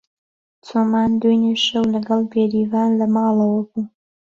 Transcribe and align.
چۆمان 0.65 1.09
دوێنێ 1.21 1.53
شەو 1.65 1.85
لەگەڵ 1.95 2.21
بێریڤان 2.31 2.89
لە 2.99 3.05
ماڵەوە 3.15 3.61
بوو. 3.69 3.83